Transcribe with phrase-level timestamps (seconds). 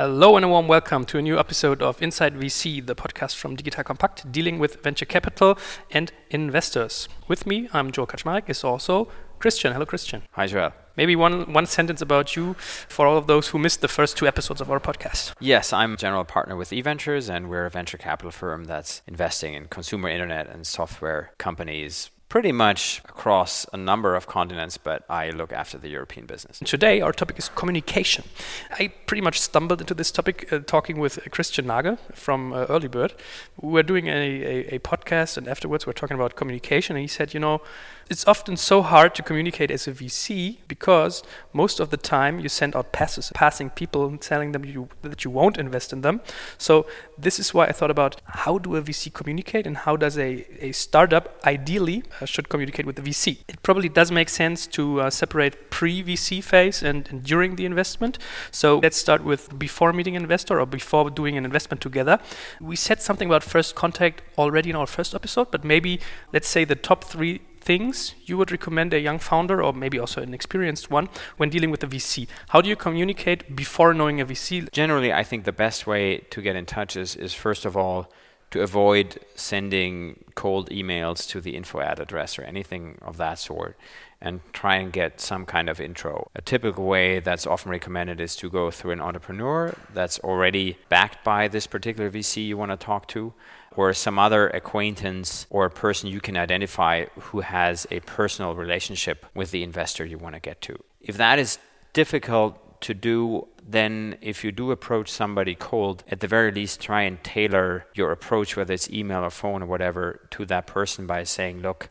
[0.00, 3.54] Hello and a warm welcome to a new episode of Inside VC, the podcast from
[3.54, 5.58] Digital Kompakt, dealing with venture capital
[5.90, 7.06] and investors.
[7.28, 9.08] With me, I'm Joel Kaczmarek, is also
[9.40, 9.74] Christian.
[9.74, 10.22] Hello, Christian.
[10.30, 10.72] Hi, Joel.
[10.96, 14.26] Maybe one, one sentence about you for all of those who missed the first two
[14.26, 15.34] episodes of our podcast.
[15.38, 19.66] Yes, I'm general partner with e.ventures, and we're a venture capital firm that's investing in
[19.66, 25.52] consumer internet and software companies pretty much across a number of continents, but I look
[25.52, 26.60] after the European business.
[26.64, 28.24] Today, our topic is communication.
[28.70, 33.14] I pretty much stumbled into this topic uh, talking with Christian Nagel from uh, Earlybird.
[33.60, 37.02] We were doing a, a, a podcast, and afterwards, we we're talking about communication, and
[37.02, 37.62] he said, you know,
[38.10, 42.48] it's often so hard to communicate as a VC because most of the time you
[42.48, 46.20] send out passes, passing people and telling them you, that you won't invest in them.
[46.58, 46.86] So
[47.16, 50.44] this is why I thought about how do a VC communicate and how does a,
[50.58, 53.38] a startup ideally uh, should communicate with the VC.
[53.46, 58.18] It probably does make sense to uh, separate pre-VC phase and, and during the investment.
[58.50, 62.18] So let's start with before meeting investor or before doing an investment together.
[62.60, 66.00] We said something about first contact already in our first episode, but maybe
[66.32, 70.22] let's say the top three things you would recommend a young founder or maybe also
[70.22, 72.26] an experienced one when dealing with a VC?
[72.48, 74.70] How do you communicate before knowing a VC?
[74.72, 78.10] Generally, I think the best way to get in touch is, is first of all
[78.50, 83.76] to avoid sending cold emails to the info ad address or anything of that sort
[84.20, 86.30] and try and get some kind of intro.
[86.34, 91.24] A typical way that's often recommended is to go through an entrepreneur that's already backed
[91.24, 93.32] by this particular VC you want to talk to
[93.80, 99.50] or some other acquaintance or person you can identify who has a personal relationship with
[99.52, 100.76] the investor you want to get to.
[101.00, 101.58] If that is
[101.94, 107.02] difficult to do, then if you do approach somebody cold, at the very least try
[107.08, 111.24] and tailor your approach, whether it's email or phone or whatever, to that person by
[111.24, 111.88] saying, look,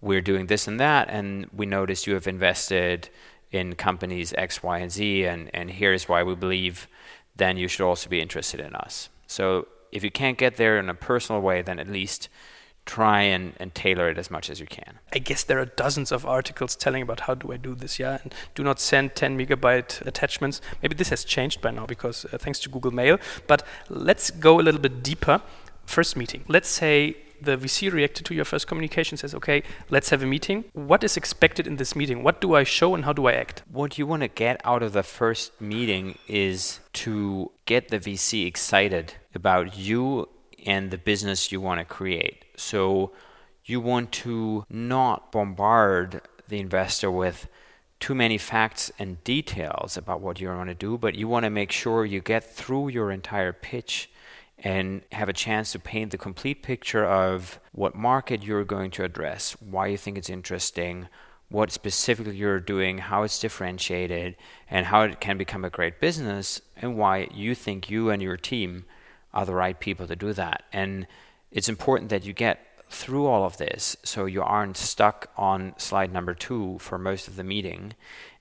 [0.00, 3.08] we're doing this and that, and we noticed you have invested
[3.52, 6.88] in companies X, Y, and Z, and, and here's why we believe
[7.36, 9.08] then you should also be interested in us.
[9.28, 12.28] So if you can't get there in a personal way, then at least
[12.84, 14.98] try and, and tailor it as much as you can.
[15.12, 18.18] I guess there are dozens of articles telling about how do I do this, yeah,
[18.22, 20.60] and do not send 10 megabyte attachments.
[20.82, 23.18] Maybe this has changed by now because uh, thanks to Google Mail.
[23.46, 25.42] But let's go a little bit deeper.
[25.84, 26.44] First meeting.
[26.48, 30.64] Let's say the VC reacted to your first communication, says, okay, let's have a meeting.
[30.72, 32.22] What is expected in this meeting?
[32.22, 33.62] What do I show and how do I act?
[33.70, 38.46] What you want to get out of the first meeting is to get the VC
[38.46, 40.28] excited about you
[40.64, 42.44] and the business you want to create.
[42.56, 43.12] So
[43.64, 47.48] you want to not bombard the investor with
[48.00, 51.50] too many facts and details about what you want to do, but you want to
[51.50, 54.10] make sure you get through your entire pitch
[54.62, 59.04] and have a chance to paint the complete picture of what market you're going to
[59.04, 61.08] address, why you think it's interesting,
[61.48, 64.36] what specifically you're doing, how it's differentiated,
[64.70, 68.36] and how it can become a great business, and why you think you and your
[68.36, 68.84] team
[69.34, 70.62] are the right people to do that.
[70.72, 71.06] And
[71.50, 76.12] it's important that you get through all of this so you aren't stuck on slide
[76.12, 77.94] number two for most of the meeting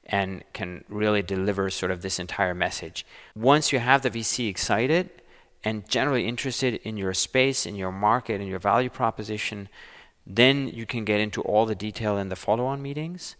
[0.05, 3.05] and can really deliver sort of this entire message.
[3.35, 5.09] Once you have the VC excited,
[5.63, 9.69] and generally interested in your space, in your market, in your value proposition,
[10.25, 13.35] then you can get into all the detail in the follow on meetings.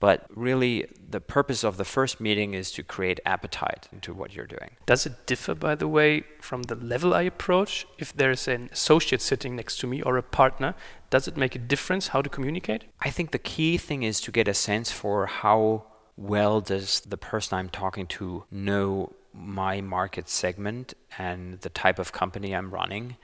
[0.00, 4.48] But really, the purpose of the first meeting is to create appetite into what you're
[4.48, 4.70] doing.
[4.84, 7.86] Does it differ, by the way, from the level I approach?
[7.98, 10.74] If there's an associate sitting next to me or a partner,
[11.10, 12.82] does it make a difference how to communicate?
[13.00, 15.84] I think the key thing is to get a sense for how
[16.16, 22.12] well does the person I'm talking to know my market segment and the type of
[22.12, 23.16] company I'm running.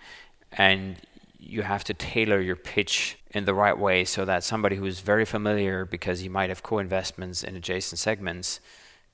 [0.52, 0.96] And
[1.38, 5.24] you have to tailor your pitch in the right way so that somebody who's very
[5.24, 8.60] familiar because he might have co-investments in adjacent segments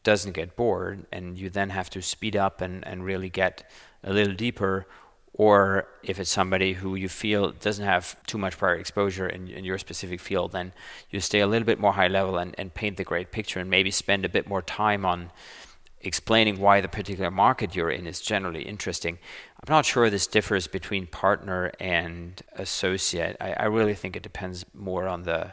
[0.02, 3.68] doesn't get bored and you then have to speed up and, and really get
[4.02, 4.86] a little deeper
[5.36, 9.64] or if it's somebody who you feel doesn't have too much prior exposure in, in
[9.64, 10.72] your specific field then
[11.10, 13.68] you stay a little bit more high level and, and paint the great picture and
[13.68, 15.30] maybe spend a bit more time on
[16.04, 19.18] explaining why the particular market you're in is generally interesting.
[19.60, 23.36] I'm not sure this differs between partner and associate.
[23.40, 25.52] I, I really think it depends more on the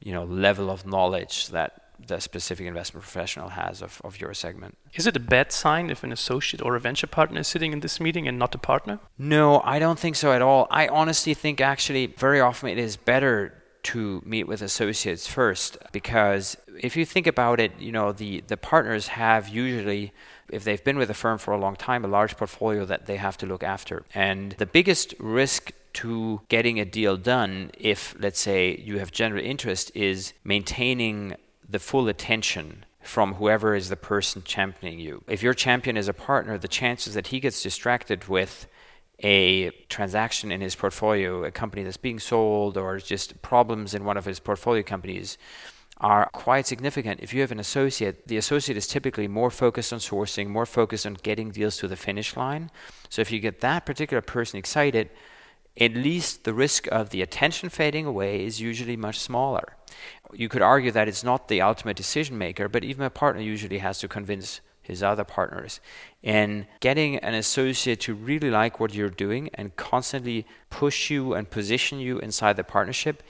[0.00, 4.76] you know level of knowledge that the specific investment professional has of, of your segment.
[4.94, 7.80] Is it a bad sign if an associate or a venture partner is sitting in
[7.80, 8.98] this meeting and not a partner?
[9.18, 10.66] No, I don't think so at all.
[10.70, 16.56] I honestly think actually very often it is better to meet with associates first because
[16.80, 20.12] if you think about it, you know, the, the partners have usually,
[20.48, 23.16] if they've been with a firm for a long time, a large portfolio that they
[23.16, 24.04] have to look after.
[24.14, 29.44] And the biggest risk to getting a deal done, if let's say you have general
[29.44, 31.36] interest, is maintaining
[31.68, 35.24] the full attention from whoever is the person championing you.
[35.26, 38.66] If your champion is a partner, the chances that he gets distracted with
[39.22, 44.16] a transaction in his portfolio, a company that's being sold, or just problems in one
[44.16, 45.38] of his portfolio companies
[45.98, 47.20] are quite significant.
[47.20, 51.06] If you have an associate, the associate is typically more focused on sourcing, more focused
[51.06, 52.70] on getting deals to the finish line.
[53.08, 55.10] So if you get that particular person excited,
[55.80, 59.76] at least the risk of the attention fading away is usually much smaller.
[60.32, 63.78] You could argue that it's not the ultimate decision maker, but even a partner usually
[63.78, 65.80] has to convince his other partners.
[66.22, 71.48] And getting an associate to really like what you're doing and constantly push you and
[71.48, 73.22] position you inside the partnership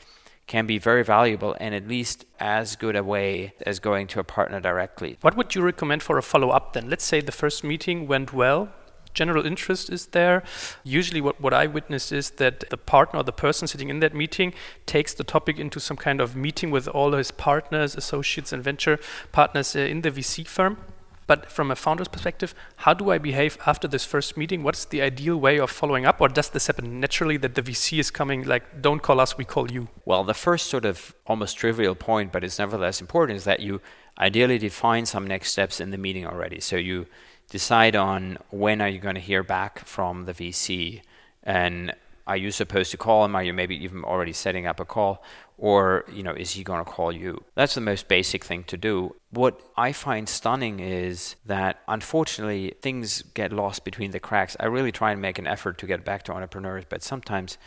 [0.46, 4.24] can be very valuable and at least as good a way as going to a
[4.24, 5.16] partner directly.
[5.20, 6.90] What would you recommend for a follow up then?
[6.90, 8.68] Let's say the first meeting went well,
[9.14, 10.42] general interest is there.
[10.84, 14.14] Usually, what, what I witness is that the partner or the person sitting in that
[14.14, 14.54] meeting
[14.86, 18.98] takes the topic into some kind of meeting with all his partners, associates, and venture
[19.30, 20.78] partners uh, in the VC firm.
[21.26, 24.62] But from a founder's perspective, how do I behave after this first meeting?
[24.62, 26.20] What's the ideal way of following up?
[26.20, 29.44] Or does this happen naturally that the VC is coming, like, don't call us, we
[29.44, 29.88] call you?
[30.04, 33.80] Well, the first sort of almost trivial point, but it's nevertheless important, is that you
[34.18, 36.60] ideally define some next steps in the meeting already.
[36.60, 37.06] So you
[37.48, 41.02] decide on when are you going to hear back from the VC
[41.42, 41.94] and
[42.26, 43.34] are you supposed to call him?
[43.34, 45.22] Are you maybe even already setting up a call?
[45.62, 47.44] Or, you know, is he going to call you?
[47.54, 49.14] That's the most basic thing to do.
[49.30, 54.56] What I find stunning is that unfortunately things get lost between the cracks.
[54.58, 57.58] I really try and make an effort to get back to entrepreneurs, but sometimes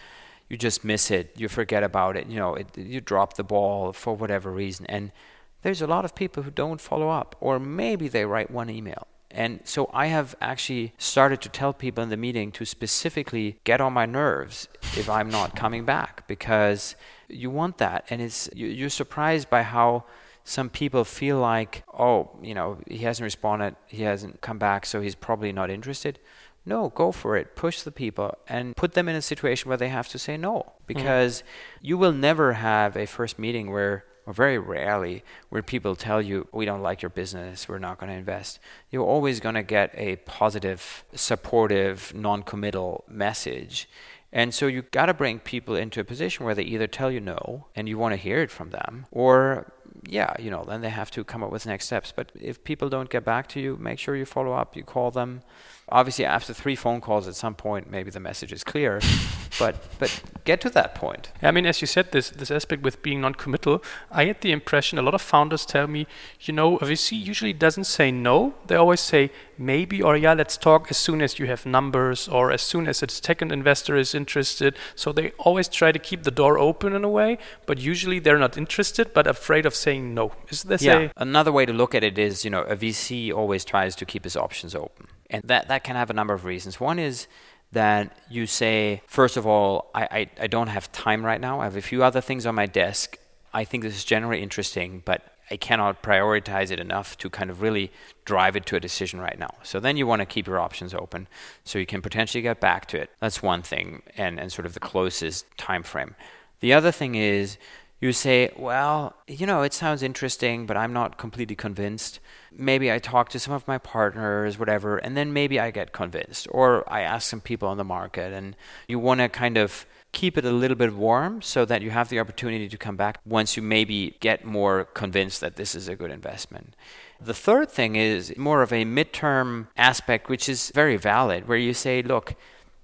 [0.49, 1.31] you just miss it.
[1.37, 2.27] You forget about it.
[2.27, 4.85] You know, it, you drop the ball for whatever reason.
[4.87, 5.13] And
[5.61, 9.07] there's a lot of people who don't follow up, or maybe they write one email
[9.31, 13.81] and so I have actually started to tell people in the meeting to specifically get
[13.81, 16.95] on my nerves if I'm not coming back because
[17.27, 18.05] you want that.
[18.09, 20.05] And it's you're surprised by how
[20.43, 25.01] some people feel like, oh, you know, he hasn't responded, he hasn't come back, so
[25.01, 26.19] he's probably not interested.
[26.67, 27.55] No, go for it.
[27.55, 30.73] Push the people and put them in a situation where they have to say no.
[30.87, 31.43] Because mm.
[31.81, 36.47] you will never have a first meeting where or very rarely, where people tell you,
[36.51, 38.59] we don't like your business, we're not going to invest.
[38.89, 43.87] You're always going to get a positive, supportive, non committal message.
[44.35, 47.21] And so you got to bring people into a position where they either tell you
[47.21, 49.71] no and you want to hear it from them, or
[50.05, 52.11] yeah, you know, then they have to come up with next steps.
[52.13, 55.09] But if people don't get back to you, make sure you follow up, you call
[55.09, 55.41] them.
[55.89, 58.99] Obviously, after three phone calls, at some point, maybe the message is clear.
[59.59, 61.31] but but get to that point.
[61.41, 64.97] I mean, as you said, this this aspect with being non-committal, I had the impression
[64.97, 66.07] a lot of founders tell me,
[66.41, 68.55] you know, a VC usually doesn't say no.
[68.67, 72.51] They always say maybe or yeah, let's talk as soon as you have numbers or
[72.51, 74.75] as soon as a second investor is interested.
[74.95, 78.39] So they always try to keep the door open in a way, but usually they're
[78.39, 80.33] not interested but afraid of saying no.
[80.49, 81.09] Is this yeah?
[81.17, 84.23] Another way to look at it is, you know, a VC always tries to keep
[84.23, 86.79] his options open, and that that can have a number of reasons.
[86.79, 87.27] One is
[87.71, 91.59] that you say, first of all, I, I, I don't have time right now.
[91.59, 93.17] I have a few other things on my desk.
[93.53, 97.61] I think this is generally interesting, but I cannot prioritize it enough to kind of
[97.61, 97.91] really
[98.23, 99.51] drive it to a decision right now.
[99.63, 101.27] So then you want to keep your options open
[101.63, 103.11] so you can potentially get back to it.
[103.19, 106.15] That's one thing and, and sort of the closest time frame.
[106.61, 107.57] The other thing is
[107.99, 112.19] you say, well, you know, it sounds interesting, but I'm not completely convinced.
[112.51, 116.47] Maybe I talk to some of my partners, whatever, and then maybe I get convinced.
[116.51, 118.55] Or I ask some people on the market, and
[118.87, 122.09] you want to kind of keep it a little bit warm so that you have
[122.09, 125.95] the opportunity to come back once you maybe get more convinced that this is a
[125.95, 126.73] good investment.
[127.19, 131.73] The third thing is more of a midterm aspect, which is very valid, where you
[131.73, 132.35] say, look,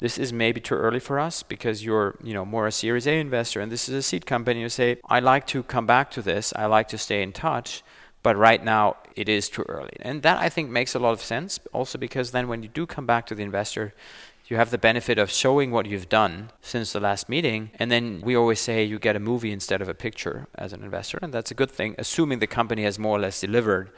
[0.02, 3.18] this is maybe too early for us because you're you know more a series a
[3.18, 6.22] investor and this is a seed company you say i like to come back to
[6.22, 6.52] this.
[6.56, 7.84] I like to stay in touch
[8.24, 9.96] but right now it is too early.
[10.02, 12.86] And that i think makes a lot of sense also because then when you do
[12.86, 13.94] come back to the investor
[14.48, 17.72] you have the benefit of showing what you've done since the last meeting.
[17.80, 20.84] And then we always say you get a movie instead of a picture as an
[20.84, 23.92] investor and that's a good thing assuming the company has more or less delivered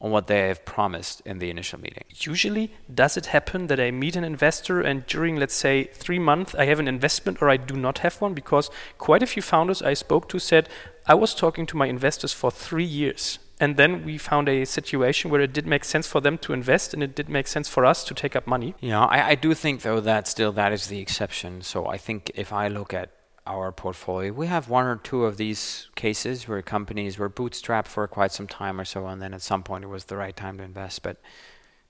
[0.00, 2.04] on what they have promised in the initial meeting.
[2.14, 6.54] Usually, does it happen that I meet an investor and during, let's say, three months,
[6.54, 8.34] I have an investment or I do not have one?
[8.34, 10.68] Because quite a few founders I spoke to said,
[11.06, 13.38] I was talking to my investors for three years.
[13.60, 16.94] And then we found a situation where it did make sense for them to invest
[16.94, 18.74] and it did make sense for us to take up money.
[18.80, 21.62] Yeah, I, I do think, though, that still that is the exception.
[21.62, 23.10] So I think if I look at
[23.48, 24.32] our portfolio.
[24.32, 28.46] We have one or two of these cases where companies were bootstrapped for quite some
[28.46, 31.02] time or so, and then at some point it was the right time to invest.
[31.02, 31.16] But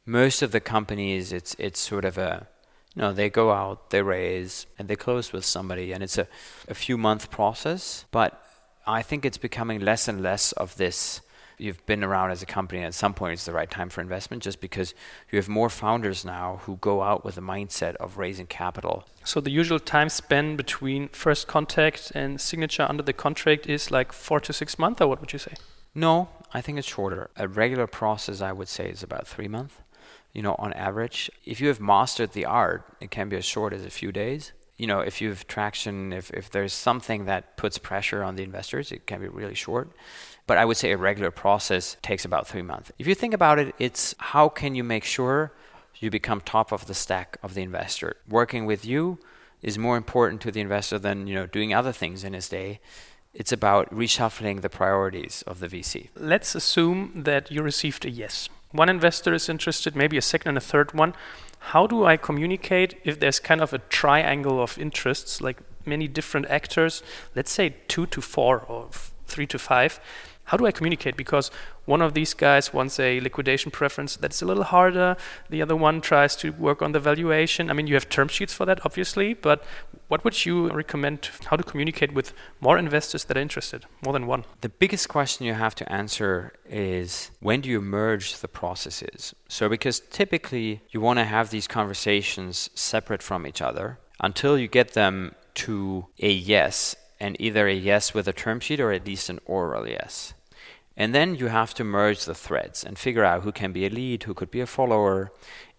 [0.06, 2.46] most of the companies, it's it's sort of a
[2.96, 6.26] know they go out, they raise, and they close with somebody, and it's a
[6.68, 8.04] a few month process.
[8.10, 8.42] But
[8.86, 11.20] I think it's becoming less and less of this
[11.58, 14.00] you've been around as a company and at some point it's the right time for
[14.00, 14.94] investment just because
[15.30, 19.04] you have more founders now who go out with a mindset of raising capital.
[19.24, 24.12] So the usual time span between first contact and signature under the contract is like
[24.12, 25.54] four to six months, or what would you say?
[25.94, 27.30] No, I think it's shorter.
[27.36, 29.74] A regular process, I would say, is about three months.
[30.32, 33.72] You know, on average, if you have mastered the art, it can be as short
[33.72, 37.56] as a few days you know, if you have traction, if, if there's something that
[37.56, 39.90] puts pressure on the investors, it can be really short.
[40.49, 42.90] But I would say a regular process takes about three months.
[42.99, 45.52] If you think about it, it's how can you make sure
[46.00, 48.17] you become top of the stack of the investor?
[48.28, 49.19] Working with you
[49.62, 52.81] is more important to the investor than, you know, doing other things in his day.
[53.33, 56.09] It's about reshuffling the priorities of the VC.
[56.17, 58.49] Let's assume that you received a yes.
[58.73, 61.14] One investor is interested, maybe a second and a third one
[61.59, 66.47] how do I communicate if there's kind of a triangle of interests, like many different
[66.49, 67.02] actors,
[67.35, 68.88] let's say two to four or
[69.26, 70.00] three to five?
[70.49, 71.14] How do I communicate?
[71.14, 71.50] Because
[71.85, 75.14] one of these guys wants a liquidation preference that's a little harder.
[75.50, 77.69] The other one tries to work on the valuation.
[77.69, 79.62] I mean, you have term sheets for that, obviously, but
[80.09, 84.26] what would you recommend how to communicate with more investors that are interested, more than
[84.26, 84.45] one?
[84.62, 89.35] The biggest question you have to answer is when do you merge the processes?
[89.49, 94.67] So, because typically you want to have these conversations separate from each other until you
[94.67, 99.07] get them to a yes, and either a yes with a term sheet or at
[99.07, 100.33] least an oral yes.
[100.99, 103.88] And then you have to merge the threads and figure out who can be a
[103.88, 105.31] lead, who could be a follower,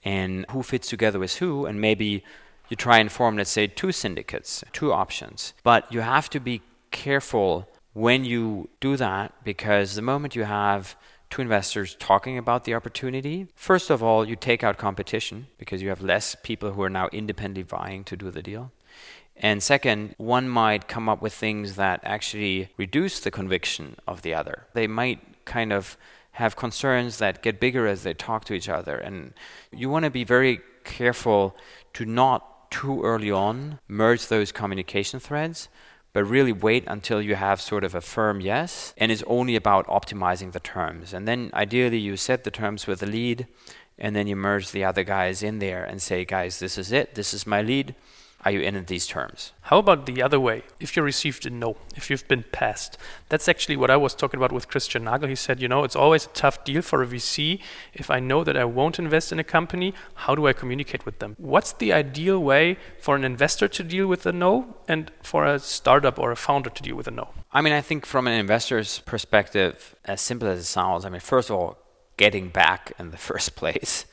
[0.06, 1.66] and who fits together with who.
[1.66, 2.24] And maybe
[2.70, 5.54] you try and form, let's say, two syndicates, two options.
[5.62, 6.62] But you have to be
[6.92, 10.96] careful when you do that because the moment you have
[11.30, 15.90] two investors talking about the opportunity, first of all, you take out competition because you
[15.90, 18.72] have less people who are now independently vying to do the deal.
[19.39, 24.34] And second, one might come up with things that actually reduce the conviction of the
[24.34, 24.67] other.
[24.74, 25.98] They might kind of
[26.34, 28.98] have concerns that get bigger as they talk to each other.
[28.98, 29.34] And
[29.72, 31.55] you want to be very careful
[31.93, 35.69] to not too early on merge those communication threads,
[36.12, 38.93] but really wait until you have sort of a firm yes.
[38.98, 41.13] And it's only about optimizing the terms.
[41.13, 43.48] And then ideally, you set the terms with the lead,
[43.98, 47.15] and then you merge the other guys in there and say, guys, this is it,
[47.15, 47.96] this is my lead
[48.46, 49.51] are you in at these terms?
[49.63, 50.63] How about the other way?
[50.79, 54.38] If you received a no, if you've been passed, that's actually what I was talking
[54.38, 55.27] about with Christian Nagel.
[55.27, 57.60] He said, you know, it's always a tough deal for a VC.
[57.93, 61.19] If I know that I won't invest in a company, how do I communicate with
[61.19, 61.36] them?
[61.38, 65.60] What's the ideal way for an investor to deal with a no and for a
[65.60, 67.29] startup or a founder to deal with a no?
[67.51, 71.19] I mean, I think from an investor's perspective, as simple as it sounds, I mean,
[71.19, 71.77] first of all,
[72.15, 74.05] getting back in the first place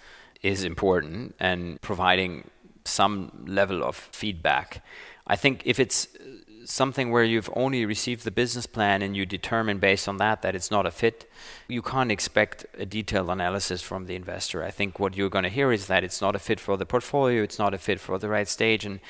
[0.42, 2.50] is important and providing
[2.86, 4.82] some level of feedback.
[5.26, 9.26] I think if it's uh, something where you've only received the business plan and you
[9.26, 11.30] determine based on that that it's not a fit,
[11.68, 14.64] you can't expect a detailed analysis from the investor.
[14.64, 16.86] I think what you're going to hear is that it's not a fit for the
[16.86, 18.84] portfolio, it's not a fit for the right stage.
[18.84, 19.00] And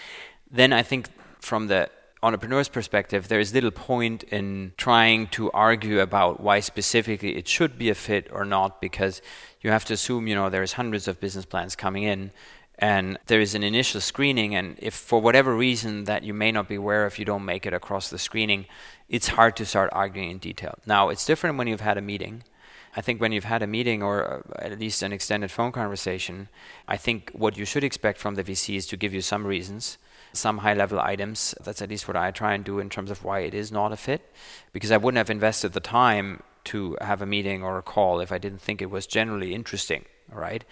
[0.50, 1.09] then I think
[1.40, 1.90] from the
[2.23, 7.78] entrepreneur's perspective, there is little point in trying to argue about why specifically it should
[7.78, 9.23] be a fit or not, because
[9.61, 12.30] you have to assume, you know, there's hundreds of business plans coming in
[12.78, 16.68] and there is an initial screening and if for whatever reason that you may not
[16.68, 18.66] be aware of you don't make it across the screening
[19.09, 20.75] it's hard to start arguing in detail.
[20.85, 22.42] Now it's different when you've had a meeting.
[22.97, 26.49] I think when you've had a meeting or uh, at least an extended phone conversation
[26.88, 29.99] i think what you should expect from the vc is to give you some reasons
[30.33, 31.54] some high level items.
[31.62, 33.92] That's at least what i try and do in terms of why it is not
[33.92, 34.33] a fit
[34.73, 38.33] because i wouldn't have invested the time to have a meeting or a call if
[38.33, 40.64] i didn't think it was generally interesting right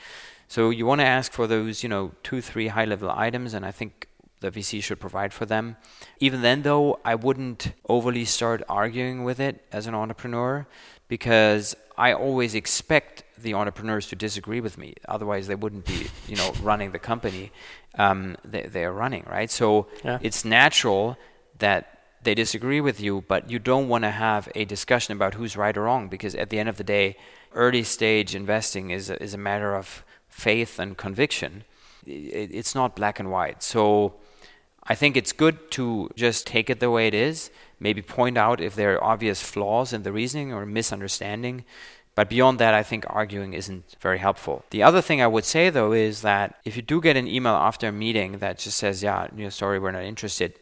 [0.48, 3.64] so you want to ask for those, you know, two, three high level items, and
[3.64, 4.08] I think
[4.40, 5.76] the VC should provide for them.
[6.20, 10.66] Even then, though, I wouldn't overly start arguing with it as an entrepreneur
[11.08, 14.94] because I always expect the entrepreneurs to disagree with me.
[15.08, 17.52] Otherwise, they wouldn't be, you know, running the company
[17.96, 19.50] um, they, they are running, right?
[19.50, 20.18] So yeah.
[20.20, 21.16] it's natural
[21.58, 25.56] that they disagree with you, but you don't want to have a discussion about who's
[25.56, 27.16] right or wrong because at the end of the day,
[27.52, 31.64] early stage investing is a, is a matter of faith and conviction.
[32.06, 33.62] It's not black and white.
[33.62, 34.14] So
[34.82, 38.60] I think it's good to just take it the way it is, maybe point out
[38.60, 41.64] if there are obvious flaws in the reasoning or misunderstanding.
[42.16, 44.64] But beyond that, I think arguing isn't very helpful.
[44.70, 47.54] The other thing I would say, though, is that if you do get an email
[47.54, 50.58] after a meeting that just says, yeah, you know, sorry, we're not interested,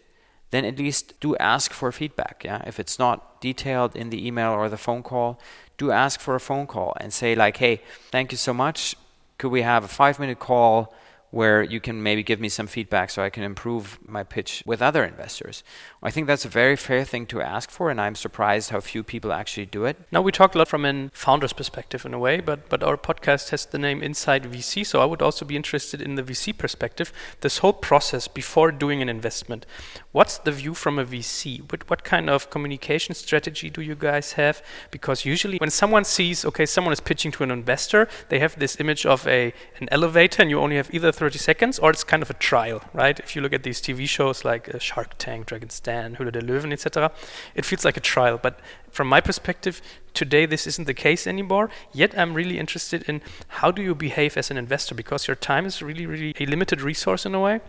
[0.50, 2.42] then at least do ask for feedback.
[2.44, 5.40] Yeah, if it's not detailed in the email or the phone call,
[5.76, 8.94] do ask for a phone call and say like, hey, thank you so much
[9.42, 10.94] could we have a five minute call
[11.32, 14.80] where you can maybe give me some feedback so I can improve my pitch with
[14.82, 15.64] other investors.
[16.02, 19.02] I think that's a very fair thing to ask for, and I'm surprised how few
[19.02, 19.96] people actually do it.
[20.12, 22.98] Now, we talked a lot from a founder's perspective in a way, but, but our
[22.98, 26.56] podcast has the name Inside VC, so I would also be interested in the VC
[26.56, 27.12] perspective.
[27.40, 29.64] This whole process before doing an investment,
[30.12, 31.60] what's the view from a VC?
[31.72, 34.62] What, what kind of communication strategy do you guys have?
[34.90, 38.78] Because usually when someone sees, okay, someone is pitching to an investor, they have this
[38.78, 42.20] image of a an elevator and you only have either 30 seconds, or it's kind
[42.20, 43.20] of a trial, right?
[43.20, 46.40] If you look at these TV shows like uh, Shark Tank, Dragon's Den, Höhle der
[46.40, 47.12] Löwen, etc.,
[47.54, 48.40] it feels like a trial.
[48.42, 48.58] But
[48.90, 49.80] from my perspective,
[50.14, 51.70] today this isn't the case anymore.
[51.92, 53.20] Yet I'm really interested in
[53.60, 56.80] how do you behave as an investor because your time is really, really a limited
[56.80, 57.60] resource in a way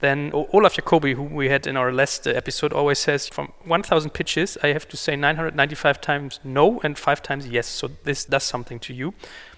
[0.00, 4.58] then Olaf Jacobi, who we had in our last episode, always says from 1,000 pitches,
[4.62, 7.66] I have to say 995 times no and five times yes.
[7.66, 9.14] So this does something to you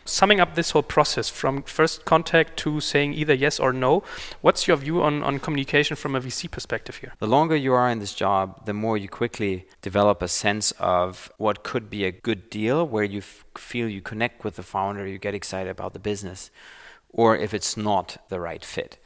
[0.09, 4.03] summing up this whole process from first contact to saying either yes or no,
[4.41, 7.12] what's your view on, on communication from a VC perspective here?
[7.19, 11.31] The longer you are in this job, the more you quickly develop a sense of
[11.38, 15.19] what could be a good deal where you feel you connect with the founder, you
[15.19, 16.50] get excited about the business,
[17.11, 18.99] or if it's not the right fit.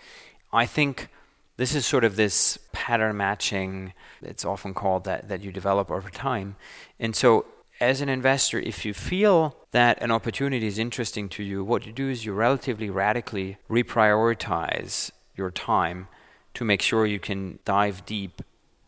[0.53, 1.09] I think
[1.57, 3.93] this is sort of this pattern matching
[4.23, 6.57] it's often called that that you develop over time
[6.99, 7.45] and so
[7.83, 11.93] as an investor, if you feel that an opportunity is interesting to you, what you
[11.93, 16.07] do is you relatively radically reprioritize your time
[16.55, 18.41] to make sure you can dive deep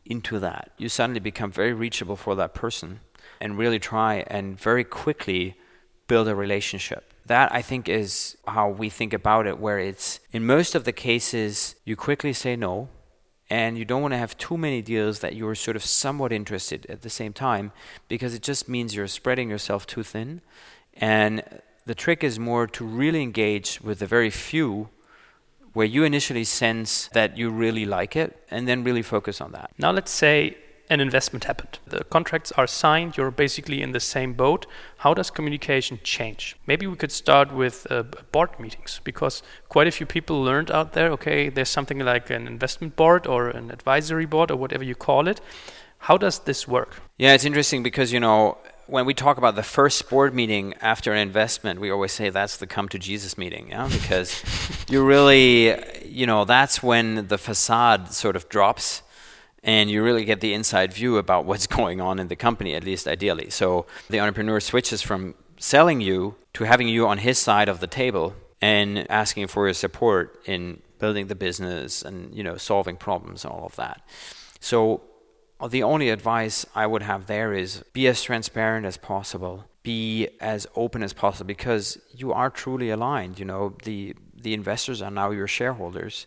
[0.07, 0.71] into that.
[0.79, 3.01] You suddenly become very reachable for that person
[3.41, 5.57] and really try and very quickly
[6.07, 7.13] build a relationship.
[7.27, 10.93] That I think is how we think about it, where it's in most of the
[10.93, 12.89] cases, you quickly say no
[13.51, 16.87] and you don't want to have too many deals that you're sort of somewhat interested
[16.87, 17.73] at the same time
[18.09, 20.41] because it just means you're spreading yourself too thin.
[20.95, 21.43] And
[21.85, 24.89] the trick is more to really engage with the very few
[25.75, 29.71] where you initially sense that you really like it and then really focus on that.
[29.77, 30.57] Now let's say
[30.91, 31.79] an investment happened.
[31.87, 34.67] The contracts are signed, you're basically in the same boat.
[34.99, 36.57] How does communication change?
[36.67, 40.93] Maybe we could start with uh, board meetings because quite a few people learned out
[40.93, 44.95] there okay, there's something like an investment board or an advisory board or whatever you
[44.95, 45.41] call it.
[45.99, 47.01] How does this work?
[47.17, 51.13] Yeah, it's interesting because, you know, when we talk about the first board meeting after
[51.13, 54.43] an investment, we always say that's the come to Jesus meeting, yeah, because
[54.91, 59.03] you really, you know, that's when the facade sort of drops
[59.65, 62.85] and you really get the inside view about what's going on in the company, at
[62.85, 63.51] least ideally.
[63.51, 67.87] So the entrepreneur switches from selling you to having you on his side of the
[67.87, 73.45] table and asking for your support in building the business and you know solving problems
[73.45, 74.03] and all of that.
[74.61, 75.03] So
[75.69, 80.67] the only advice I would have there is be as transparent as possible, be as
[80.77, 83.39] open as possible because you are truly aligned.
[83.39, 86.27] You know the the investors are now your shareholders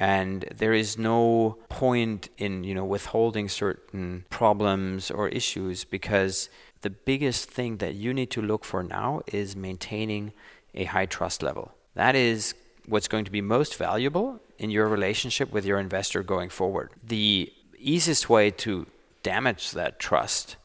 [0.00, 6.48] and there is no point in you know withholding certain problems or issues because
[6.80, 10.32] the biggest thing that you need to look for now is maintaining
[10.74, 11.72] a high trust level.
[11.94, 12.54] That is
[12.86, 16.90] what's going to be most valuable in your relationship with your investor going forward.
[17.06, 18.86] The easiest way to
[19.22, 20.56] damage that trust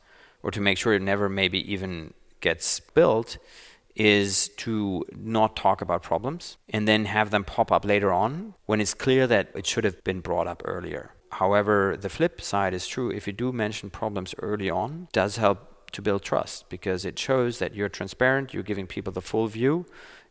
[0.42, 3.38] or to make sure it never maybe even gets built
[3.96, 8.82] is to not talk about problems and then have them pop up later on when
[8.82, 11.12] it's clear that it should have been brought up earlier.
[11.32, 13.10] However, the flip side is true.
[13.10, 17.60] If you do mention problems early on, does help to build trust because it shows
[17.60, 19.86] that you're transparent, you're giving people the full view,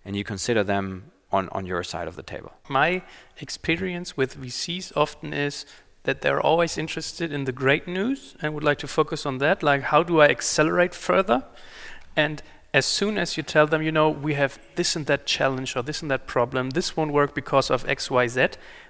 [0.04, 2.52] and you consider them on, on your side of the table.
[2.68, 3.02] My
[3.40, 5.66] experience with VCs often is
[6.04, 9.62] that they're always interested in the great news and would like to focus on that.
[9.62, 11.44] Like, how do I accelerate further?
[12.14, 12.42] And
[12.74, 15.82] as soon as you tell them, you know, we have this and that challenge or
[15.82, 18.48] this and that problem, this won't work because of X, Y, Z,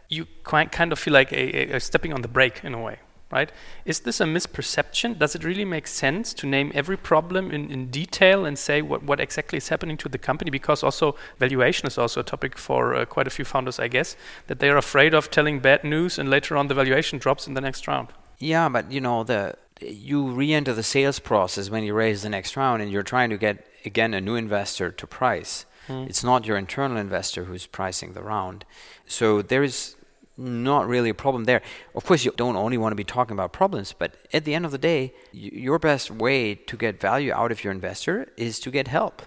[0.09, 3.01] you kind of feel like a, a, a stepping on the brake in a way,
[3.31, 3.53] right?
[3.85, 5.19] Is this a misperception?
[5.19, 9.03] Does it really make sense to name every problem in, in detail and say what,
[9.03, 10.51] what exactly is happening to the company?
[10.51, 14.17] Because also valuation is also a topic for uh, quite a few founders, I guess,
[14.47, 17.53] that they are afraid of telling bad news and later on the valuation drops in
[17.53, 18.09] the next round.
[18.39, 22.57] Yeah, but you know the you re-enter the sales process when you raise the next
[22.57, 25.67] round and you're trying to get again a new investor to price.
[25.89, 26.09] Mm.
[26.09, 28.65] It's not your internal investor who's pricing the round.
[29.07, 29.97] So there is
[30.37, 31.63] not really a problem there.
[31.95, 34.65] Of course, you don't only want to be talking about problems, but at the end
[34.65, 38.59] of the day, y- your best way to get value out of your investor is
[38.61, 39.23] to get help.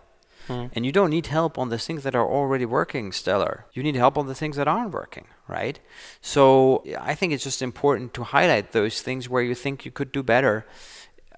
[0.47, 0.69] Mm.
[0.73, 3.65] And you don't need help on the things that are already working stellar.
[3.73, 5.79] You need help on the things that aren't working, right?
[6.21, 10.11] So I think it's just important to highlight those things where you think you could
[10.11, 10.65] do better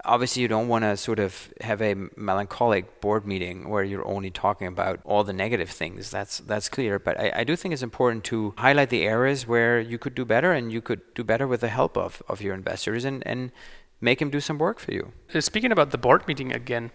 [0.04, 4.30] obviously you don't want to sort of have a melancholic board meeting where you're only
[4.30, 7.82] talking about all the negative things that's that's clear but I, I, do think it's
[7.82, 11.46] important to highlight the areas where you could do better and you could do better
[11.46, 13.52] with the help of, of your investors and, and
[14.00, 16.90] make them do some work for you uh, speaking about the board meeting again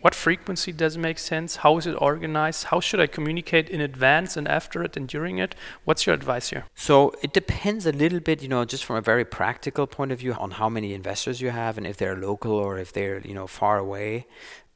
[0.00, 1.56] what frequency does make sense?
[1.56, 2.64] How is it organized?
[2.64, 5.54] How should I communicate in advance and after it and during it?
[5.84, 6.64] What's your advice here?
[6.74, 10.20] So it depends a little bit, you know, just from a very practical point of
[10.20, 13.34] view on how many investors you have and if they're local or if they're, you
[13.34, 14.26] know, far away.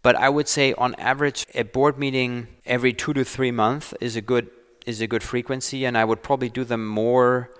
[0.03, 4.17] But I would say on average a board meeting every 2 to 3 months is
[4.17, 4.49] a good
[4.87, 7.51] is a good frequency and I would probably do them more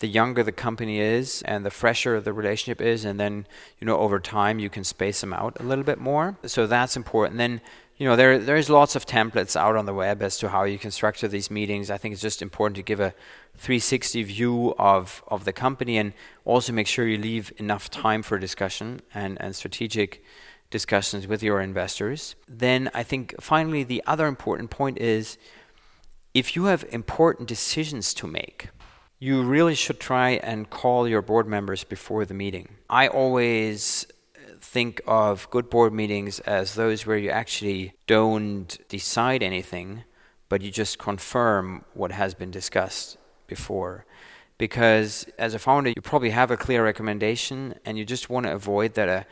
[0.00, 3.46] the younger the company is and the fresher the relationship is and then
[3.78, 6.36] you know over time you can space them out a little bit more.
[6.46, 7.38] So that's important.
[7.38, 7.60] Then
[7.98, 10.78] you know there there's lots of templates out on the web as to how you
[10.78, 11.90] can structure these meetings.
[11.90, 13.14] I think it's just important to give a
[13.56, 18.38] 360 view of of the company and also make sure you leave enough time for
[18.38, 20.24] discussion and and strategic
[20.70, 22.36] discussions with your investors.
[22.48, 25.36] Then i think finally the other important point is
[26.32, 28.68] if you have important decisions to make
[29.22, 32.76] you really should try and call your board members before the meeting.
[32.88, 34.06] I always
[34.62, 40.04] think of good board meetings as those where you actually don't decide anything,
[40.48, 44.06] but you just confirm what has been discussed before.
[44.56, 48.52] Because as a founder, you probably have a clear recommendation and you just want to
[48.52, 49.26] avoid that a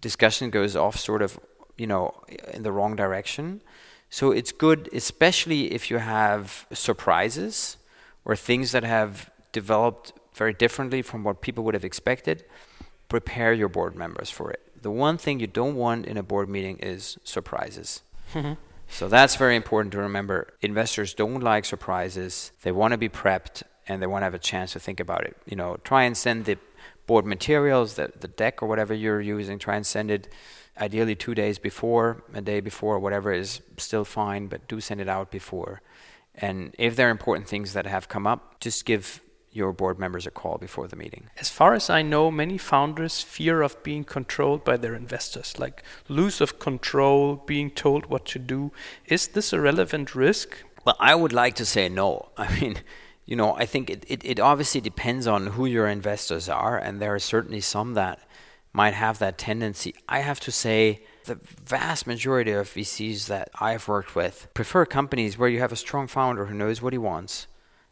[0.00, 1.38] discussion goes off sort of,
[1.76, 2.20] you know,
[2.52, 3.60] in the wrong direction.
[4.08, 7.76] So it's good, especially if you have surprises
[8.24, 12.44] or things that have developed very differently from what people would have expected,
[13.08, 14.60] prepare your board members for it.
[14.80, 18.02] The one thing you don't want in a board meeting is surprises.
[18.32, 18.54] Mm-hmm.
[18.88, 20.54] So that's very important to remember.
[20.62, 22.52] Investors don't like surprises.
[22.62, 25.24] They want to be prepped and they want to have a chance to think about
[25.24, 25.36] it.
[25.46, 26.58] You know, try and send the
[27.06, 30.28] board materials, the, the deck or whatever you're using, try and send it
[30.80, 35.08] ideally two days before, a day before, whatever is still fine, but do send it
[35.08, 35.82] out before.
[36.34, 39.20] And if there are important things that have come up, just give
[39.52, 41.28] your board members a call before the meeting.
[41.38, 45.82] As far as I know, many founders fear of being controlled by their investors, like
[46.08, 48.72] lose of control, being told what to do.
[49.06, 50.56] Is this a relevant risk?
[50.84, 52.30] Well, I would like to say no.
[52.36, 52.78] I mean,
[53.26, 57.00] you know, I think it, it, it obviously depends on who your investors are, and
[57.00, 58.20] there are certainly some that
[58.72, 59.94] might have that tendency.
[60.08, 65.38] I have to say, the vast majority of VCs that I've worked with prefer companies
[65.38, 67.46] where you have a strong founder who knows what he wants,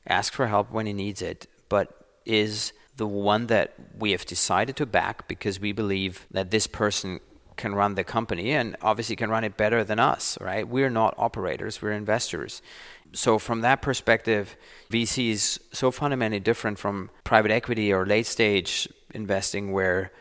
[0.07, 4.77] asks for help when he needs it, but is the one that we have decided
[4.77, 7.21] to back because we believe that this person
[7.57, 10.67] can run the company and obviously can run it better than us, right?
[10.67, 12.62] We're not operators, we're investors.
[13.12, 14.57] So from that perspective,
[14.91, 20.12] VC is so fundamentally different from private equity or late stage investing where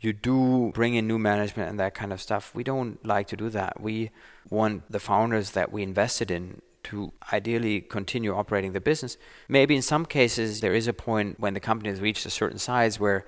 [0.00, 2.54] you do bring in new management and that kind of stuff.
[2.54, 3.80] We don't like to do that.
[3.80, 4.10] We
[4.48, 9.16] want the founders that we invested in to ideally continue operating the business.
[9.48, 12.58] Maybe in some cases there is a point when the company has reached a certain
[12.58, 13.24] size where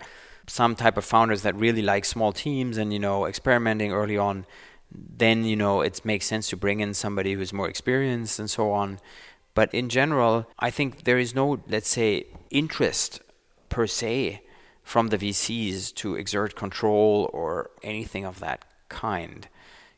[0.46, 4.46] some type of founders that really like small teams and you know experimenting early on
[4.92, 8.72] then you know it makes sense to bring in somebody who's more experienced and so
[8.72, 8.98] on
[9.54, 13.20] but in general i think there is no let's say interest
[13.68, 14.42] per se
[14.90, 19.46] from the VCs to exert control or anything of that kind.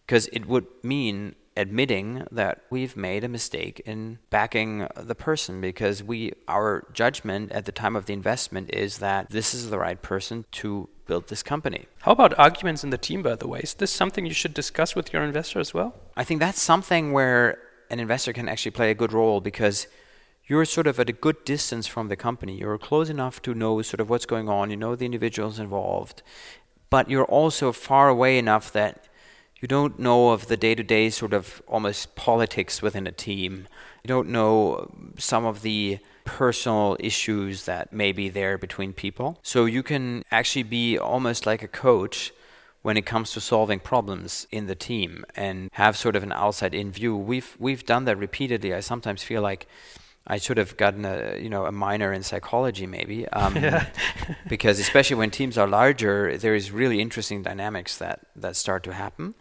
[0.04, 6.02] Because it would mean admitting that we've made a mistake in backing the person because
[6.02, 10.02] we our judgment at the time of the investment is that this is the right
[10.02, 11.86] person to build this company.
[12.02, 13.60] How about arguments in the team by the way?
[13.60, 15.94] Is this something you should discuss with your investor as well?
[16.18, 19.86] I think that's something where an investor can actually play a good role because
[20.52, 22.58] you're sort of at a good distance from the company.
[22.58, 24.68] You're close enough to know sort of what's going on.
[24.68, 26.22] You know the individuals involved,
[26.90, 29.08] but you're also far away enough that
[29.62, 33.66] you don't know of the day-to-day sort of almost politics within a team.
[34.04, 39.38] You don't know some of the personal issues that may be there between people.
[39.42, 42.30] So you can actually be almost like a coach
[42.82, 46.74] when it comes to solving problems in the team and have sort of an outside
[46.74, 47.16] in view.
[47.16, 48.74] We've we've done that repeatedly.
[48.74, 49.66] I sometimes feel like
[50.26, 53.56] I should have gotten a you know a minor in psychology maybe um,
[54.48, 58.92] because especially when teams are larger there is really interesting dynamics that that start to
[58.92, 59.34] happen.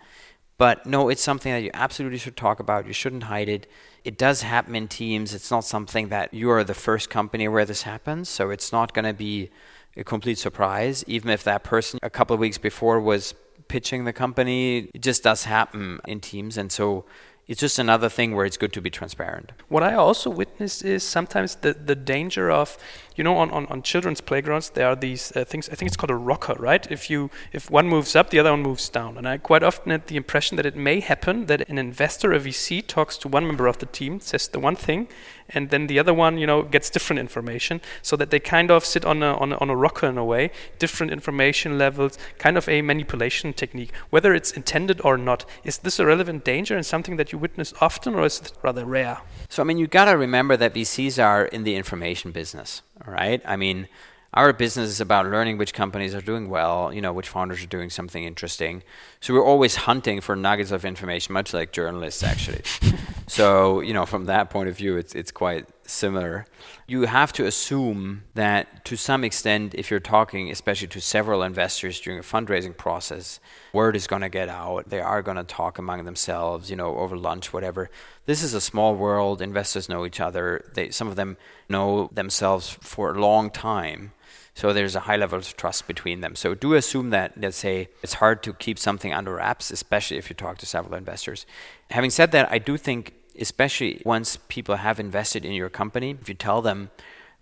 [0.58, 2.88] But no it's something that you absolutely should talk about.
[2.88, 3.68] You shouldn't hide it.
[4.04, 5.34] It does happen in teams.
[5.34, 8.30] It's not something that you are the first company where this happens.
[8.30, 9.50] So it's not going to be
[9.96, 11.04] a complete surprise.
[11.08, 13.34] Even if that person a couple of weeks before was
[13.68, 16.58] pitching the company it just does happen in teams.
[16.58, 17.06] And so
[17.48, 19.52] it's just another thing where it's good to be transparent.
[19.68, 22.78] What I also witness is sometimes the, the danger of
[23.16, 25.70] you know, on, on, on children's playgrounds, there are these uh, things.
[25.70, 26.90] I think it's called a rocker, right?
[26.90, 29.18] If you if one moves up, the other one moves down.
[29.18, 32.40] And I quite often had the impression that it may happen that an investor, a
[32.40, 35.08] VC, talks to one member of the team, says the one thing,
[35.50, 38.86] and then the other one, you know, gets different information, so that they kind of
[38.86, 42.58] sit on a on a, on a rocker in a way, different information levels, kind
[42.58, 43.94] of a manipulation technique.
[44.10, 47.74] Whether it's intended or not, is this a relevant danger and something that you witness
[47.82, 49.20] often, or is it rather rare?
[49.50, 53.42] So I mean, you got to remember that VCs are in the information business, right?
[53.46, 53.88] I mean,
[54.34, 57.68] our business is about learning which companies are doing well, you know, which founders are
[57.68, 58.84] doing something interesting.
[59.22, 62.64] So we're always hunting for nuggets of information, much like journalists actually.
[63.28, 66.48] so, you know, from that point of view, it's it's quite similar.
[66.88, 72.00] You have to assume that to some extent, if you're talking, especially to several investors
[72.02, 73.40] during a fundraising process,
[73.74, 74.90] word is going to get out.
[74.90, 77.92] They are going to talk among themselves, you know, over lunch, whatever.
[78.26, 79.40] This is a small world.
[79.40, 80.66] Investors know each other.
[80.74, 81.38] They, some of them
[81.70, 84.14] know themselves for a long time.
[84.54, 86.36] So there's a high level of trust between them.
[86.36, 90.30] So do assume that, let's say, it's hard to keep something under wraps, especially if
[90.30, 91.46] you talk to several investors.
[91.90, 96.28] Having said that, I do think, especially once people have invested in your company, if
[96.28, 96.90] you tell them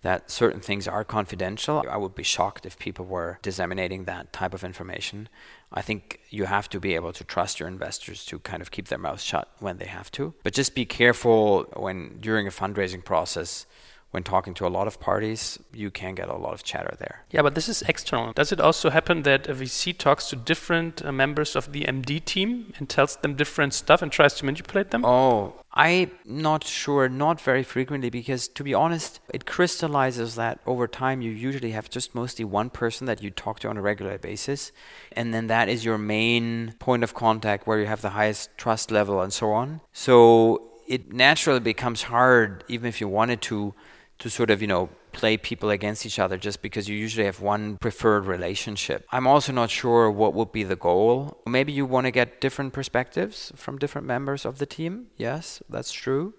[0.02, 4.54] that certain things are confidential, I would be shocked if people were disseminating that type
[4.54, 5.28] of information.
[5.74, 8.88] I think you have to be able to trust your investors to kind of keep
[8.88, 10.34] their mouths shut when they have to.
[10.44, 13.66] But just be careful when during a fundraising process
[14.12, 17.26] when talking to a lot of parties, you can get a lot of chatter there.
[17.30, 18.34] Yeah, but this is external.
[18.34, 22.24] Does it also happen that a VC talks to different uh, members of the MD
[22.24, 25.06] team and tells them different stuff and tries to manipulate them?
[25.06, 30.88] Oh, I'm not sure, not very frequently, because to be honest, it crystallizes that over
[30.88, 34.18] time you usually have just mostly one person that you talk to on a regular
[34.18, 34.72] basis.
[35.12, 38.90] And then that is your main point of contact where you have the highest trust
[38.90, 39.82] level and so on.
[39.94, 43.76] So it naturally becomes hard, even if you wanted to
[44.20, 47.42] to sort of, you know, play people against each other just because you usually have
[47.42, 49.06] one preferred relationship.
[49.12, 51.42] I'm also not sure what would be the goal.
[51.48, 55.08] Maybe you want to get different perspectives from different members of the team.
[55.18, 56.34] Yes, that's true.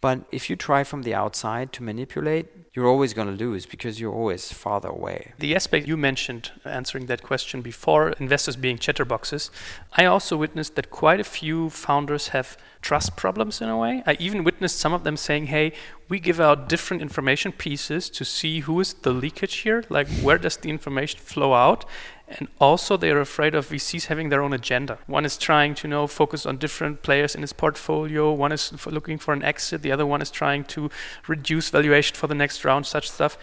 [0.00, 3.98] But if you try from the outside to manipulate, you're always going to lose because
[3.98, 5.32] you're always farther away.
[5.38, 9.50] The aspect you mentioned answering that question before, investors being chatterboxes,
[9.96, 14.00] I also witnessed that quite a few founders have trust problems in a way.
[14.06, 15.72] I even witnessed some of them saying, hey,
[16.08, 20.38] we give out different information pieces to see who is the leakage here, like where
[20.38, 21.84] does the information flow out,
[22.28, 24.98] and also they're afraid of VCs having their own agenda.
[25.08, 28.32] One is trying to you know focus on different players in his portfolio.
[28.32, 29.82] One is looking for an exit.
[29.82, 30.88] The other one is trying to
[31.26, 32.86] reduce valuation for the next round.
[32.86, 33.36] Such stuff.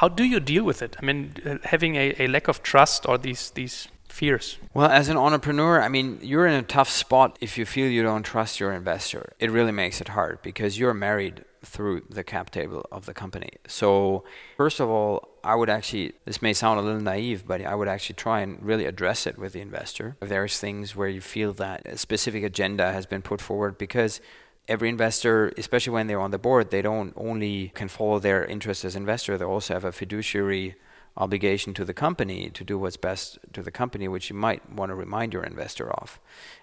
[0.00, 0.96] How do you deal with it?
[1.00, 4.58] I mean, uh, having a, a lack of trust or these these fears?
[4.74, 8.02] Well, as an entrepreneur, I mean, you're in a tough spot if you feel you
[8.02, 9.32] don't trust your investor.
[9.38, 13.50] It really makes it hard because you're married through the cap table of the company.
[13.66, 14.24] So,
[14.56, 17.88] first of all, I would actually, this may sound a little naive, but I would
[17.88, 20.16] actually try and really address it with the investor.
[20.20, 24.20] If there's things where you feel that a specific agenda has been put forward, because
[24.68, 28.84] every investor, especially when they're on the board, they don't only can follow their interests
[28.84, 30.76] as investor, they also have a fiduciary
[31.20, 34.90] obligation to the company to do what's best to the company, which you might want
[34.90, 36.18] to remind your investor of.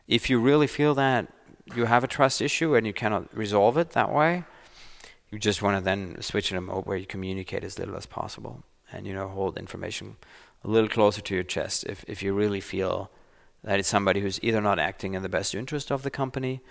[0.07, 1.31] If you really feel that
[1.75, 4.43] you have a trust issue and you cannot resolve it that way,
[5.29, 8.05] you just want to then switch in a mode where you communicate as little as
[8.05, 10.15] possible and you know hold information
[10.63, 13.11] a little closer to your chest if, if you really feel
[13.63, 16.61] that it's somebody who's either not acting in the best interest of the company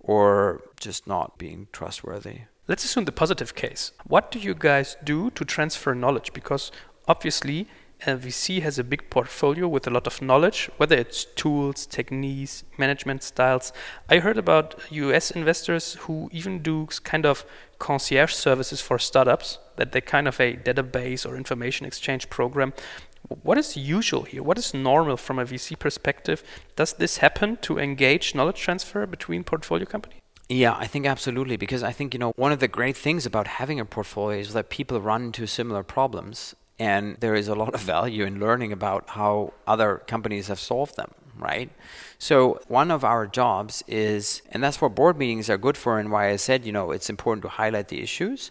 [0.00, 2.40] or just not being trustworthy.
[2.68, 3.92] Let's assume the positive case.
[4.06, 6.32] What do you guys do to transfer knowledge?
[6.32, 6.72] Because
[7.08, 7.66] obviously,
[8.06, 11.86] uh, a VC has a big portfolio with a lot of knowledge, whether it's tools,
[11.86, 13.72] techniques, management styles.
[14.10, 17.46] I heard about US investors who even do kind of
[17.78, 22.74] concierge services for startups, that they're kind of a database or information exchange program.
[23.42, 24.42] What is usual here?
[24.42, 26.44] What is normal from a VC perspective?
[26.76, 30.20] Does this happen to engage knowledge transfer between portfolio companies?
[30.48, 31.56] Yeah, I think absolutely.
[31.56, 34.52] Because I think, you know, one of the great things about having a portfolio is
[34.52, 38.72] that people run into similar problems and there is a lot of value in learning
[38.72, 41.70] about how other companies have solved them right
[42.18, 46.10] so one of our jobs is and that's what board meetings are good for and
[46.10, 48.50] why i said you know it's important to highlight the issues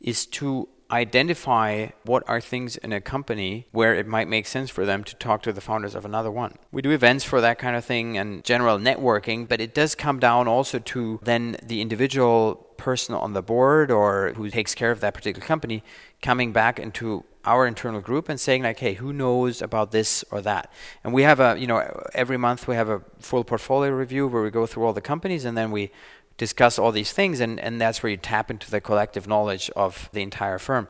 [0.00, 4.84] is to identify what are things in a company where it might make sense for
[4.84, 6.56] them to talk to the founders of another one.
[6.70, 10.20] We do events for that kind of thing and general networking, but it does come
[10.20, 15.00] down also to then the individual person on the board or who takes care of
[15.00, 15.82] that particular company
[16.20, 20.40] coming back into our internal group and saying like hey who knows about this or
[20.40, 20.70] that
[21.02, 21.78] and we have a you know
[22.14, 25.44] every month we have a full portfolio review where we go through all the companies
[25.44, 25.90] and then we
[26.36, 30.08] discuss all these things and and that's where you tap into the collective knowledge of
[30.12, 30.86] the entire firm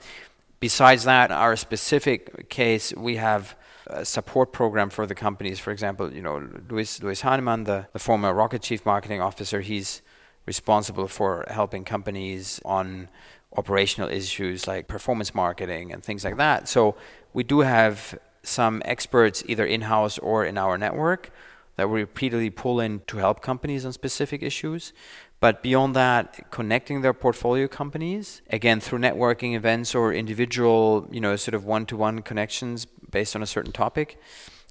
[0.62, 3.56] Besides that, our specific case, we have
[3.88, 5.58] a support program for the companies.
[5.58, 10.02] For example, you know, Luis, Luis Hahnemann, the, the former Rocket Chief Marketing Officer, he's
[10.46, 13.08] responsible for helping companies on
[13.56, 16.68] operational issues like performance marketing and things like that.
[16.68, 16.96] So
[17.32, 21.30] we do have some experts either in-house or in our network
[21.76, 24.92] that we repeatedly pull in to help companies on specific issues.
[25.40, 31.34] But beyond that, connecting their portfolio companies, again, through networking events or individual, you know,
[31.36, 34.20] sort of one-to-one connections based on a certain topic,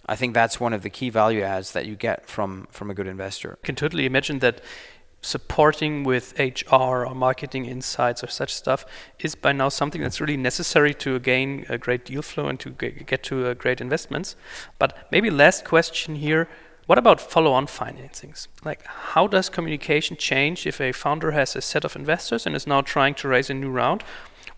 [0.06, 2.94] I think that's one of the key value adds that you get from from a
[2.94, 3.58] good investor.
[3.62, 4.62] I can totally imagine that
[5.22, 8.86] supporting with HR or marketing insights or such stuff
[9.20, 12.72] is by now something that's really necessary to gain a great deal flow and to
[12.72, 14.36] get to uh, great investments.
[14.80, 16.50] But maybe last question here.
[16.88, 18.48] What about follow-on financings?
[18.66, 22.68] Like, how does communication change if a founder has a set of investors and is
[22.68, 24.04] now trying to raise a new round?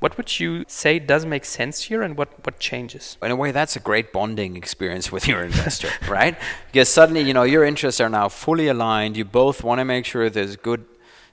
[0.04, 3.18] What would you say does make sense here and what, what changes?
[3.22, 6.36] In a way, that's a great bonding experience with your investor, right?
[6.74, 9.16] Because suddenly, you know, your interests are now fully aligned.
[9.16, 10.84] You both want to make sure there's good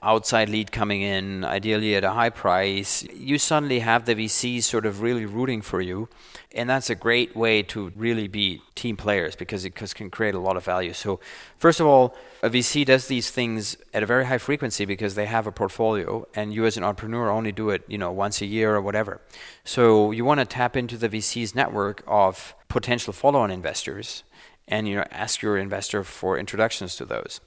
[0.03, 3.03] outside lead coming in, ideally at a high price.
[3.13, 6.09] You suddenly have the VC sort of really rooting for you.
[6.53, 10.39] And that's a great way to really be team players because it can create a
[10.39, 10.91] lot of value.
[10.91, 11.19] So,
[11.57, 15.27] first of all, a VC does these things at a very high frequency because they
[15.27, 18.45] have a portfolio, and you as an entrepreneur only do it, you know, once a
[18.45, 19.21] year or whatever.
[19.63, 24.23] So, you want to tap into the VC's network of potential follow-on investors,
[24.67, 27.41] and you know, ask your investor for introductions to those.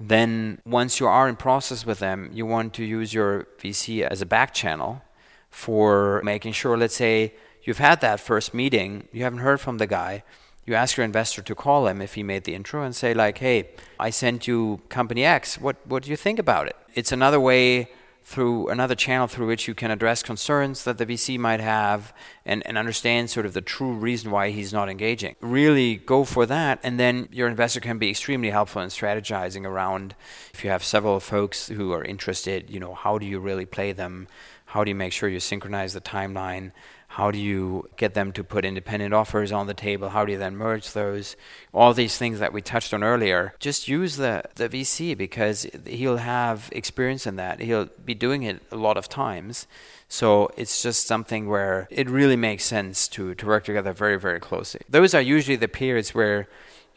[0.00, 4.22] Then, once you are in process with them, you want to use your VC as
[4.22, 5.02] a back channel
[5.50, 9.86] for making sure, let's say you've had that first meeting, you haven't heard from the
[9.86, 10.22] guy,
[10.68, 13.38] you ask your investor to call him if he made the intro and say like,
[13.38, 15.58] "Hey, I sent you company X.
[15.58, 17.90] What what do you think about it?" It's another way
[18.28, 22.12] through another channel through which you can address concerns that the VC might have
[22.44, 25.34] and, and understand sort of the true reason why he's not engaging.
[25.40, 30.14] Really go for that, and then your investor can be extremely helpful in strategizing around
[30.52, 33.92] if you have several folks who are interested, you know, how do you really play
[33.92, 34.28] them?
[34.68, 36.72] How do you make sure you synchronize the timeline?
[37.12, 40.10] How do you get them to put independent offers on the table?
[40.10, 41.36] How do you then merge those?
[41.72, 43.54] All these things that we touched on earlier.
[43.60, 47.60] Just use the, the VC because he'll have experience in that.
[47.60, 49.66] He'll be doing it a lot of times.
[50.06, 54.38] So it's just something where it really makes sense to, to work together very, very
[54.38, 54.82] closely.
[54.86, 56.46] Those are usually the periods where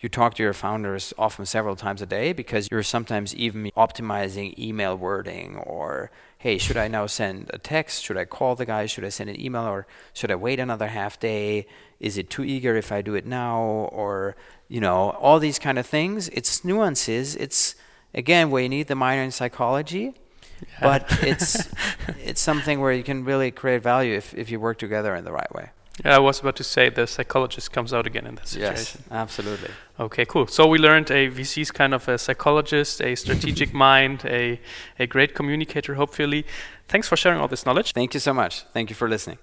[0.02, 4.58] you talk to your founders often several times a day because you're sometimes even optimizing
[4.58, 8.04] email wording or hey should i now send a text?
[8.04, 8.88] Should i call the guy?
[8.88, 9.64] Should i send an email?
[9.64, 11.68] Or should i wait another half day?
[12.00, 13.62] Is it too eager if i do it now?
[13.92, 14.36] Or
[14.68, 16.30] you know all these kind of things.
[16.30, 17.36] It's nuances.
[17.36, 17.76] It's
[18.16, 20.16] again where you need the minor in psychology.
[20.62, 20.80] Yeah.
[20.82, 21.70] but it's
[22.24, 25.32] it's something where you can really create value if, if you work together in the
[25.32, 25.70] right way
[26.04, 29.02] yeah, I was about to say the psychologist comes out again in that situation.
[29.02, 29.72] Yes, absolutely.
[30.00, 30.48] Okay, cool.
[30.48, 34.60] So we learned a VC is kind of a psychologist, a strategic mind, a,
[34.98, 36.46] a great communicator, hopefully.
[36.88, 37.94] Thanks for sharing all this knowledge.
[37.94, 38.64] Thank you so much.
[38.74, 39.38] Thank you for listening.